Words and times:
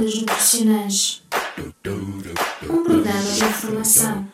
Ondas 0.00 0.14
Nutricionais 0.14 1.22
Um 2.64 2.84
programa 2.84 3.22
de 3.22 3.44
informação, 3.44 4.28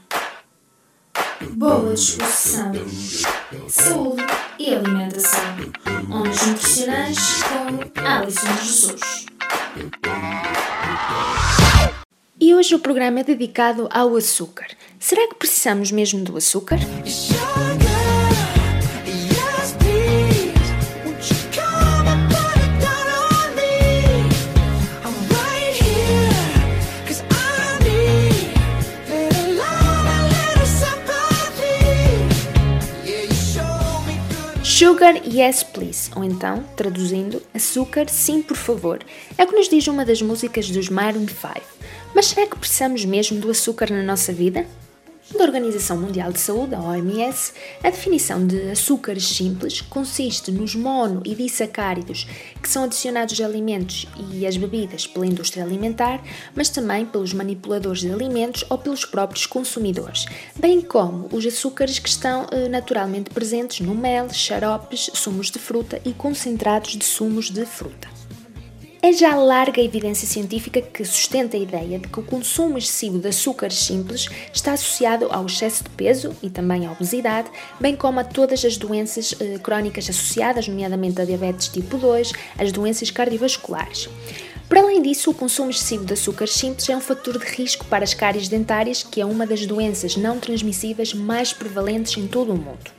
boa 1.54 1.92
disposição, 1.92 2.72
saúde 3.68 4.22
e 4.60 4.72
alimentação. 4.72 5.42
Ondas 6.08 6.46
Nutricionais 6.46 7.18
com 7.42 8.00
Alison 8.00 8.56
Jesus. 8.62 9.26
E 12.38 12.54
hoje 12.54 12.76
o 12.76 12.78
programa 12.78 13.18
é 13.18 13.24
dedicado 13.24 13.88
ao 13.90 14.14
açúcar. 14.14 14.68
Será 15.00 15.26
que 15.26 15.34
precisamos 15.34 15.90
mesmo 15.90 16.22
do 16.22 16.36
açúcar? 16.36 16.78
Sugar 34.96 35.20
Yes 35.26 35.62
Please, 35.62 36.10
ou 36.16 36.24
então, 36.24 36.64
traduzindo, 36.74 37.42
açúcar 37.52 38.08
sim 38.08 38.40
por 38.40 38.56
favor, 38.56 38.98
é 39.36 39.44
o 39.44 39.46
que 39.46 39.54
nos 39.54 39.68
diz 39.68 39.86
uma 39.88 40.06
das 40.06 40.22
músicas 40.22 40.70
dos 40.70 40.88
Maroon 40.88 41.26
5. 41.28 41.60
Mas 42.14 42.24
será 42.24 42.46
que 42.46 42.58
precisamos 42.58 43.04
mesmo 43.04 43.38
do 43.38 43.50
açúcar 43.50 43.90
na 43.90 44.02
nossa 44.02 44.32
vida? 44.32 44.66
Da 45.34 45.42
Organização 45.42 45.96
Mundial 45.98 46.30
de 46.30 46.38
Saúde, 46.38 46.76
a 46.76 46.80
OMS, 46.80 47.52
a 47.82 47.90
definição 47.90 48.46
de 48.46 48.70
açúcares 48.70 49.26
simples 49.26 49.80
consiste 49.80 50.52
nos 50.52 50.76
mono 50.76 51.20
e 51.24 51.34
disacáridos 51.34 52.28
que 52.62 52.68
são 52.68 52.84
adicionados 52.84 53.40
a 53.40 53.44
alimentos 53.44 54.06
e 54.32 54.46
às 54.46 54.56
bebidas 54.56 55.04
pela 55.04 55.26
indústria 55.26 55.64
alimentar, 55.64 56.22
mas 56.54 56.68
também 56.68 57.04
pelos 57.04 57.32
manipuladores 57.32 58.02
de 58.02 58.12
alimentos 58.12 58.64
ou 58.70 58.78
pelos 58.78 59.04
próprios 59.04 59.46
consumidores, 59.46 60.26
bem 60.54 60.80
como 60.80 61.28
os 61.32 61.44
açúcares 61.44 61.98
que 61.98 62.08
estão 62.08 62.46
eh, 62.52 62.68
naturalmente 62.68 63.30
presentes 63.30 63.84
no 63.84 63.96
mel, 63.96 64.32
xaropes, 64.32 65.10
sumos 65.12 65.50
de 65.50 65.58
fruta 65.58 66.00
e 66.04 66.12
concentrados 66.12 66.96
de 66.96 67.04
sumos 67.04 67.50
de 67.50 67.66
fruta. 67.66 68.15
É 69.06 69.12
já 69.12 69.36
larga 69.36 69.80
evidência 69.80 70.26
científica 70.26 70.82
que 70.82 71.04
sustenta 71.04 71.56
a 71.56 71.60
ideia 71.60 71.96
de 71.96 72.08
que 72.08 72.18
o 72.18 72.24
consumo 72.24 72.76
excessivo 72.76 73.20
de 73.20 73.28
açúcares 73.28 73.78
simples 73.78 74.28
está 74.52 74.72
associado 74.72 75.28
ao 75.30 75.46
excesso 75.46 75.84
de 75.84 75.90
peso 75.90 76.34
e 76.42 76.50
também 76.50 76.88
à 76.88 76.90
obesidade, 76.90 77.48
bem 77.78 77.94
como 77.94 78.18
a 78.18 78.24
todas 78.24 78.64
as 78.64 78.76
doenças 78.76 79.32
eh, 79.38 79.60
crónicas 79.62 80.10
associadas, 80.10 80.66
nomeadamente 80.66 81.20
a 81.20 81.24
diabetes 81.24 81.68
tipo 81.68 81.96
2, 81.96 82.32
as 82.58 82.72
doenças 82.72 83.08
cardiovasculares. 83.12 84.08
Para 84.68 84.80
além 84.80 85.00
disso, 85.00 85.30
o 85.30 85.34
consumo 85.34 85.70
excessivo 85.70 86.04
de 86.04 86.14
açúcares 86.14 86.54
simples 86.54 86.88
é 86.88 86.96
um 86.96 87.00
fator 87.00 87.38
de 87.38 87.46
risco 87.46 87.84
para 87.84 88.02
as 88.02 88.12
cáries 88.12 88.48
dentárias, 88.48 89.04
que 89.04 89.20
é 89.20 89.24
uma 89.24 89.46
das 89.46 89.64
doenças 89.66 90.16
não 90.16 90.40
transmissíveis 90.40 91.14
mais 91.14 91.52
prevalentes 91.52 92.16
em 92.16 92.26
todo 92.26 92.52
o 92.52 92.56
mundo. 92.56 92.90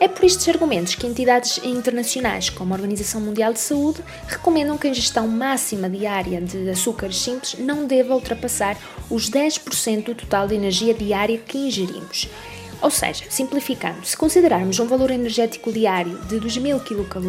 É 0.00 0.06
por 0.06 0.24
estes 0.24 0.48
argumentos 0.48 0.94
que 0.94 1.06
entidades 1.06 1.58
internacionais, 1.64 2.50
como 2.50 2.72
a 2.72 2.76
Organização 2.76 3.20
Mundial 3.20 3.52
de 3.52 3.58
Saúde, 3.58 4.02
recomendam 4.28 4.78
que 4.78 4.86
a 4.86 4.90
ingestão 4.90 5.26
máxima 5.26 5.90
diária 5.90 6.40
de 6.40 6.70
açúcares 6.70 7.18
simples 7.18 7.56
não 7.58 7.84
deva 7.84 8.14
ultrapassar 8.14 8.76
os 9.10 9.28
10% 9.28 10.04
do 10.04 10.14
total 10.14 10.46
de 10.46 10.54
energia 10.54 10.94
diária 10.94 11.38
que 11.38 11.58
ingerimos. 11.58 12.28
Ou 12.80 12.90
seja, 12.90 13.24
simplificando, 13.28 14.06
se 14.06 14.16
considerarmos 14.16 14.78
um 14.78 14.86
valor 14.86 15.10
energético 15.10 15.72
diário 15.72 16.16
de 16.26 16.38
2000 16.38 16.78
kcal, 16.80 17.22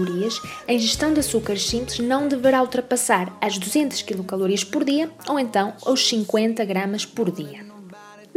a 0.68 0.74
ingestão 0.74 1.12
de 1.12 1.22
açúcares 1.22 1.68
simples 1.68 2.00
não 2.00 2.28
deverá 2.28 2.62
ultrapassar 2.62 3.36
as 3.42 3.58
200 3.58 4.04
kcal 4.04 4.40
por 4.72 4.84
dia 4.84 5.10
ou 5.28 5.40
então 5.40 5.74
os 5.88 6.08
50 6.08 6.64
gramas 6.66 7.04
por 7.04 7.32
dia. 7.32 7.69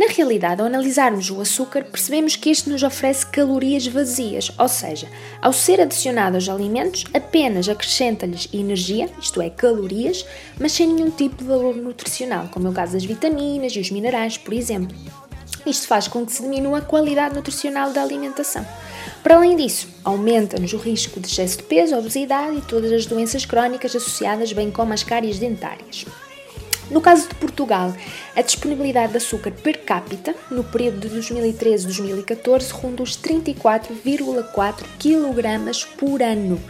Na 0.03 0.09
realidade, 0.09 0.61
ao 0.61 0.67
analisarmos 0.67 1.31
o 1.31 1.41
açúcar, 1.41 1.85
percebemos 1.85 2.35
que 2.35 2.51
este 2.51 2.69
nos 2.69 2.83
oferece 2.83 3.25
calorias 3.25 3.87
vazias, 3.87 4.51
ou 4.59 4.67
seja, 4.67 5.07
ao 5.41 5.53
ser 5.53 5.81
adicionado 5.81 6.35
aos 6.35 6.49
alimentos, 6.49 7.05
apenas 7.15 7.69
acrescenta-lhes 7.69 8.49
energia, 8.53 9.09
isto 9.23 9.41
é, 9.41 9.49
calorias, 9.49 10.27
mas 10.59 10.73
sem 10.73 10.89
nenhum 10.89 11.09
tipo 11.09 11.37
de 11.37 11.45
valor 11.45 11.77
nutricional, 11.77 12.49
como 12.51 12.67
é 12.67 12.71
o 12.71 12.75
caso 12.75 12.95
das 12.95 13.05
vitaminas 13.05 13.77
e 13.77 13.79
os 13.79 13.93
minerais, 13.93 14.37
por 14.37 14.53
exemplo. 14.53 14.97
Isto 15.65 15.87
faz 15.87 16.09
com 16.09 16.27
que 16.27 16.33
se 16.33 16.43
diminua 16.43 16.79
a 16.79 16.83
qualidade 16.83 17.37
nutricional 17.37 17.93
da 17.93 18.03
alimentação. 18.03 18.67
Para 19.23 19.37
além 19.37 19.55
disso, 19.55 19.87
aumenta-nos 20.03 20.73
o 20.73 20.79
risco 20.79 21.21
de 21.21 21.29
excesso 21.29 21.59
de 21.59 21.63
peso, 21.63 21.97
obesidade 21.97 22.57
e 22.57 22.63
todas 22.63 22.91
as 22.91 23.07
doenças 23.07 23.47
crónicas 23.47 23.95
associadas, 23.95 24.53
bem 24.53 24.69
como 24.69 24.93
as 24.93 25.05
cáries 25.05 25.39
dentárias. 25.39 26.05
No 26.91 27.01
caso 27.01 27.29
de 27.29 27.35
Portugal, 27.37 27.95
a 28.37 28.43
disponibilidade 28.43 29.13
de 29.13 29.19
açúcar 29.19 29.53
per 29.53 29.85
capita 29.85 30.35
no 30.51 30.65
período 30.65 31.09
de 31.09 31.17
2013-2014 31.17 32.71
ronda 32.73 33.03
os 33.03 33.17
34,4 33.17 34.85
kg 34.99 35.87
por 35.97 36.23
ano. 36.23 36.61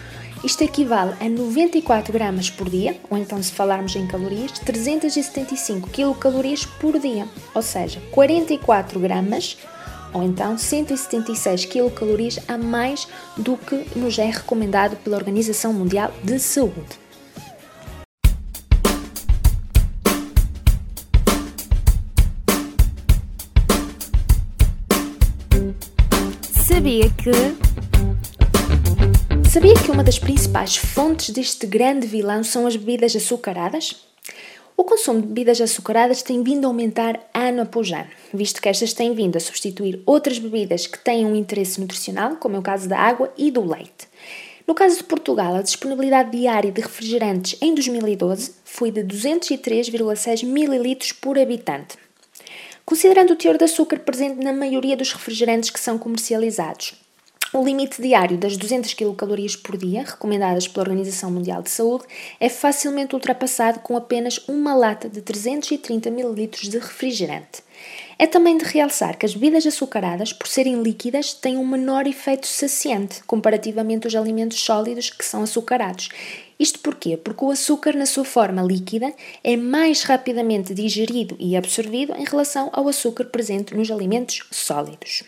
Isto 0.45 0.65
equivale 0.65 1.15
a 1.21 1.29
94 1.29 2.13
gramas 2.13 2.51
por 2.51 2.69
dia, 2.69 2.97
ou 3.09 3.17
então, 3.17 3.41
se 3.41 3.53
falarmos 3.53 3.95
em 3.95 4.09
calorias, 4.09 4.59
375 4.59 5.89
quilocalorias 5.91 6.65
por 6.65 6.99
dia, 6.99 7.29
ou 7.55 7.63
seja, 7.63 8.01
44 8.11 8.99
gramas 8.99 9.57
ou 10.13 10.23
então 10.23 10.59
176 10.59 11.65
quilocalorias 11.67 12.39
a 12.47 12.59
mais 12.59 13.09
do 13.37 13.57
que 13.57 13.87
nos 13.97 14.19
é 14.19 14.27
recomendado 14.27 14.97
pela 14.97 15.17
Organização 15.17 15.73
Mundial 15.73 16.13
de 16.23 16.39
Saúde. 16.39 17.02
Sabia 26.73 27.05
que. 27.11 27.31
Sabia 29.51 29.75
que 29.75 29.91
uma 29.91 30.03
das 30.03 30.19
principais 30.19 30.75
fontes 30.75 31.29
deste 31.29 31.67
grande 31.67 32.07
vilão 32.07 32.43
são 32.43 32.67
as 32.67 32.77
bebidas 32.77 33.15
açucaradas? 33.15 34.07
O 34.75 34.83
consumo 34.83 35.21
de 35.21 35.27
bebidas 35.27 35.61
açucaradas 35.61 36.23
tem 36.23 36.43
vindo 36.43 36.65
a 36.65 36.69
aumentar 36.69 37.21
ano 37.35 37.61
após 37.61 37.93
ano, 37.93 38.09
visto 38.33 38.63
que 38.63 38.71
estas 38.71 38.95
têm 38.95 39.15
vindo 39.15 39.37
a 39.37 39.41
substituir 39.41 40.03
outras 40.07 40.39
bebidas 40.39 40.87
que 40.87 40.99
têm 40.99 41.27
um 41.27 41.37
interesse 41.37 41.79
nutricional, 41.79 42.37
como 42.37 42.57
é 42.57 42.59
o 42.59 42.63
caso 42.63 42.89
da 42.89 42.99
água 42.99 43.31
e 43.37 43.51
do 43.51 43.63
leite. 43.63 44.09
No 44.67 44.75
caso 44.75 44.97
de 44.97 45.05
Portugal, 45.05 45.55
a 45.55 45.63
disponibilidade 45.63 46.31
diária 46.31 46.73
de 46.73 46.81
refrigerantes 46.81 47.59
em 47.61 47.75
2012 47.75 48.55
foi 48.65 48.91
de 48.91 49.03
203,6 49.03 50.43
ml 50.43 51.15
por 51.21 51.39
habitante, 51.39 51.99
Considerando 52.85 53.33
o 53.33 53.37
teor 53.37 53.57
de 53.57 53.65
açúcar 53.65 54.01
presente 54.01 54.43
na 54.43 54.53
maioria 54.53 54.97
dos 54.97 55.13
refrigerantes 55.13 55.71
que 55.71 55.81
são 55.81 55.99
comercializados, 55.99 56.95
o 57.53 57.65
limite 57.65 58.01
diário 58.01 58.39
das 58.39 58.57
200 58.57 58.95
kcal 58.95 59.15
por 59.63 59.77
dia, 59.77 60.05
recomendadas 60.05 60.67
pela 60.69 60.85
Organização 60.85 61.31
Mundial 61.31 61.63
de 61.63 61.71
Saúde, 61.71 62.05
é 62.41 62.49
facilmente 62.49 63.15
ultrapassado 63.15 63.81
com 63.81 63.97
apenas 63.97 64.39
uma 64.49 64.75
lata 64.75 65.09
de 65.09 65.21
330 65.21 66.09
ml 66.09 66.47
de 66.49 66.79
refrigerante. 66.79 67.63
É 68.19 68.27
também 68.27 68.57
de 68.57 68.65
realçar 68.65 69.19
que 69.19 69.27
as 69.27 69.35
bebidas 69.35 69.67
açucaradas, 69.67 70.33
por 70.33 70.47
serem 70.47 70.83
líquidas, 70.83 71.35
têm 71.35 71.57
um 71.57 71.67
menor 71.67 72.07
efeito 72.07 72.47
saciante 72.47 73.23
comparativamente 73.25 74.07
aos 74.07 74.15
alimentos 74.15 74.61
sólidos 74.61 75.11
que 75.11 75.25
são 75.25 75.43
açucarados 75.43 76.09
isto 76.63 76.79
porquê? 76.79 77.17
Porque 77.17 77.45
o 77.45 77.51
açúcar, 77.51 77.97
na 77.97 78.07
sua 78.07 78.25
forma 78.25 78.63
líquida, 78.63 79.13
é 79.43 79.57
mais 79.57 80.05
rapidamente 80.05 80.73
digerido 80.73 81.37
e 81.41 81.57
absorvido 81.57 82.15
em 82.15 82.25
relação 82.25 82.71
ao 82.73 82.87
açúcar 82.87 83.25
presente 83.25 83.75
nos 83.75 83.91
alimentos 83.91 84.47
sólidos. 84.49 85.25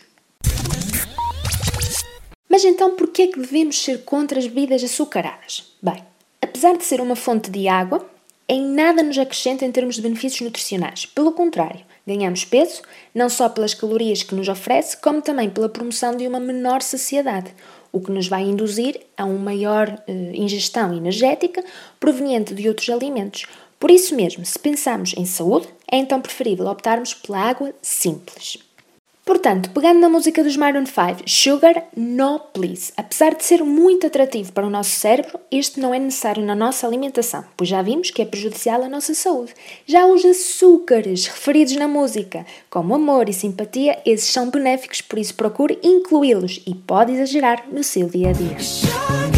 Mas 2.49 2.63
então, 2.63 2.95
por 2.95 3.07
que 3.09 3.23
é 3.23 3.27
que 3.27 3.39
devemos 3.39 3.81
ser 3.81 4.03
contra 4.03 4.39
as 4.39 4.47
bebidas 4.47 4.83
açucaradas? 4.83 5.71
Bem, 5.81 6.03
apesar 6.41 6.77
de 6.77 6.85
ser 6.85 7.01
uma 7.01 7.15
fonte 7.15 7.49
de 7.49 7.67
água, 7.67 8.05
em 8.47 8.61
nada 8.61 9.01
nos 9.01 9.17
acrescenta 9.17 9.65
em 9.65 9.71
termos 9.71 9.95
de 9.95 10.01
benefícios 10.01 10.41
nutricionais. 10.41 11.05
Pelo 11.05 11.31
contrário, 11.31 11.83
ganhamos 12.05 12.45
peso, 12.45 12.83
não 13.13 13.27
só 13.27 13.49
pelas 13.49 13.73
calorias 13.73 14.21
que 14.21 14.35
nos 14.35 14.47
oferece, 14.47 14.97
como 14.97 15.21
também 15.21 15.49
pela 15.49 15.67
promoção 15.67 16.15
de 16.15 16.27
uma 16.27 16.39
menor 16.39 16.81
saciedade, 16.81 17.51
o 17.91 17.99
que 17.99 18.11
nos 18.11 18.27
vai 18.27 18.43
induzir 18.43 19.01
a 19.17 19.25
uma 19.25 19.39
maior 19.39 19.89
eh, 20.07 20.31
ingestão 20.33 20.93
energética 20.93 21.63
proveniente 21.99 22.53
de 22.53 22.67
outros 22.67 22.89
alimentos. 22.89 23.47
Por 23.79 23.89
isso 23.89 24.15
mesmo, 24.15 24.45
se 24.45 24.59
pensamos 24.59 25.13
em 25.17 25.25
saúde, 25.25 25.67
é 25.91 25.97
então 25.97 26.21
preferível 26.21 26.67
optarmos 26.67 27.13
pela 27.13 27.39
água 27.39 27.73
simples. 27.81 28.59
Portanto, 29.25 29.71
pegando 29.71 29.99
na 29.99 30.07
música 30.07 30.43
dos 30.43 30.55
Maroon 30.55 30.85
5, 30.85 31.27
Sugar 31.27 31.87
No 31.97 32.39
Please. 32.53 32.93
Apesar 32.95 33.33
de 33.33 33.43
ser 33.43 33.63
muito 33.63 34.05
atrativo 34.05 34.53
para 34.53 34.67
o 34.67 34.69
nosso 34.69 34.91
cérebro, 34.91 35.39
este 35.49 35.79
não 35.79 35.95
é 35.95 35.97
necessário 35.97 36.45
na 36.45 36.53
nossa 36.53 36.85
alimentação, 36.85 37.43
pois 37.57 37.67
já 37.67 37.81
vimos 37.81 38.11
que 38.11 38.21
é 38.21 38.25
prejudicial 38.25 38.83
à 38.83 38.87
nossa 38.87 39.15
saúde. 39.15 39.55
Já 39.87 40.05
os 40.05 40.23
açúcares 40.23 41.25
referidos 41.25 41.75
na 41.75 41.87
música, 41.87 42.45
como 42.69 42.93
amor 42.93 43.27
e 43.27 43.33
simpatia, 43.33 43.97
esses 44.05 44.31
são 44.31 44.51
benéficos, 44.51 45.01
por 45.01 45.17
isso 45.17 45.33
procure 45.33 45.79
incluí-los 45.81 46.61
e 46.67 46.75
pode 46.75 47.13
exagerar 47.13 47.65
no 47.71 47.83
seu 47.83 48.07
dia 48.07 48.29
a 48.29 48.33
dia. 48.33 49.34